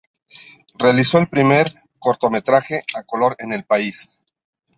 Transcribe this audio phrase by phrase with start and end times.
[0.79, 1.67] Realizó el primer
[1.99, 4.09] cortometraje a color en el país.